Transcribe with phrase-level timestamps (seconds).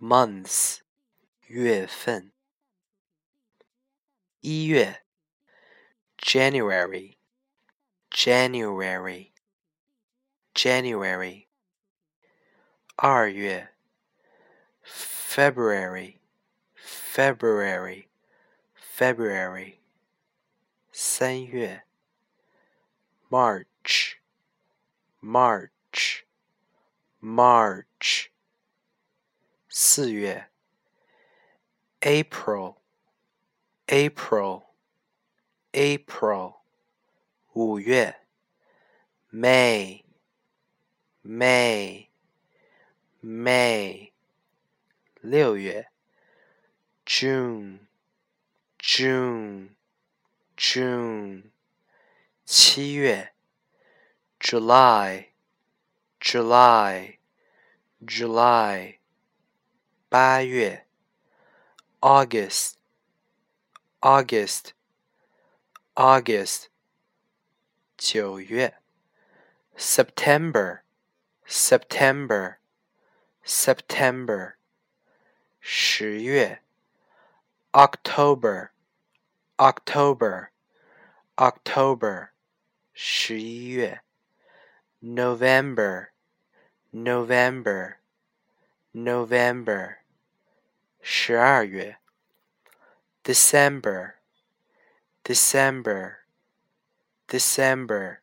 [0.00, 0.78] months
[1.48, 2.32] 月份。
[4.40, 5.02] 一月
[6.18, 7.16] January
[8.10, 9.32] January
[10.54, 11.48] January
[12.94, 13.70] 二月
[14.82, 16.20] February
[16.76, 18.08] February
[18.74, 19.80] February
[20.92, 21.82] 三月
[23.28, 24.20] March
[25.20, 26.24] March
[27.20, 28.29] March
[29.70, 30.48] 四月
[32.00, 32.76] April
[33.86, 34.62] April
[35.72, 36.54] April
[37.52, 38.16] 五月
[39.30, 40.02] May
[41.22, 42.08] May
[43.22, 44.12] May
[45.20, 45.88] 六月
[47.04, 47.80] June
[48.78, 49.76] June
[50.56, 51.50] June
[52.44, 53.32] 七月
[54.38, 55.32] July
[56.20, 57.18] July
[58.06, 58.98] July
[60.10, 60.86] 八月
[62.00, 62.74] August
[64.00, 64.72] August
[65.94, 66.68] August
[67.98, 68.74] 九月
[69.76, 70.80] September
[71.46, 72.56] September
[73.44, 74.54] September
[75.60, 76.62] 十月
[77.72, 78.70] October
[79.58, 80.48] October
[81.36, 82.28] October
[82.94, 84.00] 十一月
[85.00, 86.08] November
[86.90, 87.96] November
[88.92, 89.98] November
[91.00, 91.98] 十二月
[93.22, 94.14] December
[95.24, 96.18] December
[97.26, 98.19] December